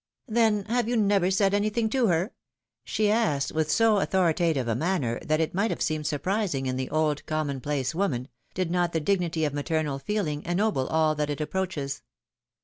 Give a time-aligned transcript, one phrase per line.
[0.31, 2.31] ^^Then, have you never said anything to her?^^
[2.83, 6.89] she asked, with so authoritative a manner that it might have seemed surprising in the
[6.89, 11.39] old, common place woman, did not the dignity of maternal feeling ennoble all that it
[11.39, 12.01] approaches.